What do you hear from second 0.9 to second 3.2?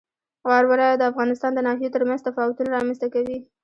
د افغانستان د ناحیو ترمنځ تفاوتونه رامنځ ته